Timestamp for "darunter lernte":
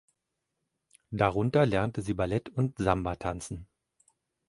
1.11-2.01